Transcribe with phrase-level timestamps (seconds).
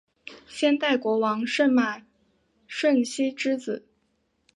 [0.47, 2.01] 先代国王舜马
[2.65, 3.85] 顺熙之子。